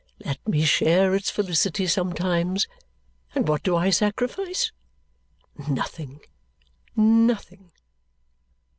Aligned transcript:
Let 0.25 0.39
me 0.47 0.65
share 0.65 1.13
its 1.13 1.29
felicity 1.29 1.85
sometimes, 1.85 2.67
and 3.35 3.47
what 3.47 3.61
do 3.61 3.75
I 3.75 3.91
sacrifice? 3.91 4.71
Nothing, 5.69 6.21
nothing." 6.95 7.71